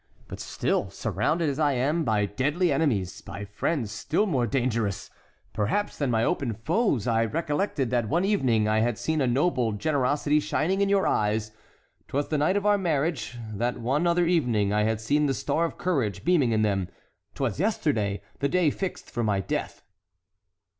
[0.27, 5.11] But still, surrounded as I am by deadly enemies, by friends still more dangerous,
[5.53, 9.73] perhaps, than my open foes, I recollected that one evening I had seen a noble
[9.73, 14.85] generosity shining in your eyes—'twas the night of our marriage; that one other evening I
[14.85, 19.39] had seen the star of courage beaming in them—'twas yesterday, the day fixed for my
[19.39, 19.83] death."